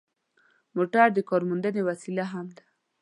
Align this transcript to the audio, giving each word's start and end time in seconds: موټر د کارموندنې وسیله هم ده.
موټر 0.75 1.07
د 1.13 1.19
کارموندنې 1.29 1.81
وسیله 1.89 2.25
هم 2.31 2.47
ده. 2.55 2.63